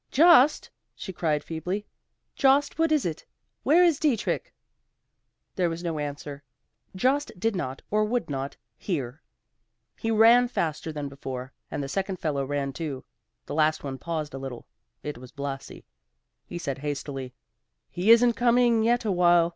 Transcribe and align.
"Jost," 0.09 0.71
she 0.95 1.13
cried 1.13 1.43
feebly, 1.43 1.85
"Jost, 2.33 2.79
what 2.79 2.91
is 2.91 3.05
it? 3.05 3.23
where 3.61 3.83
is 3.83 3.99
Dietrich?" 3.99 4.51
There 5.57 5.69
was 5.69 5.83
no 5.83 5.99
answer; 5.99 6.41
Jost 6.95 7.31
did 7.39 7.55
not 7.55 7.83
or 7.91 8.03
would 8.03 8.27
not, 8.27 8.57
hear. 8.79 9.21
He 9.95 10.09
ran 10.09 10.47
faster 10.47 10.91
than 10.91 11.07
before, 11.07 11.53
and 11.69 11.83
the 11.83 11.87
second 11.87 12.17
fellow 12.17 12.43
ran 12.43 12.73
too. 12.73 13.05
The 13.45 13.53
last 13.53 13.83
one 13.83 13.99
paused 13.99 14.33
a 14.33 14.39
little; 14.39 14.65
it 15.03 15.19
was 15.19 15.31
Blasi. 15.31 15.85
He 16.47 16.57
said 16.57 16.79
hastily: 16.79 17.35
"He 17.91 18.09
isn't 18.09 18.33
coming 18.33 18.81
yet 18.81 19.05
awhile. 19.05 19.49